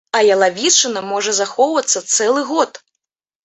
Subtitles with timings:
[0.19, 2.85] А ялавічына можа захоўвацца цэлы год!